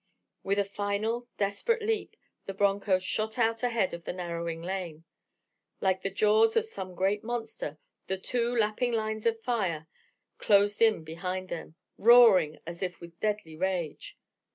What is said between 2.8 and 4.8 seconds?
shot out ahead of the narrowing